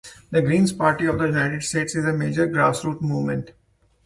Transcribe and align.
The 0.31 0.41
Green 0.41 0.67
Party 0.79 1.05
of 1.05 1.19
the 1.19 1.25
United 1.27 1.61
states 1.61 1.95
is 1.95 2.05
a 2.05 2.11
major 2.11 2.47
Grass 2.47 2.83
roots 2.83 3.03
movement. 3.03 3.51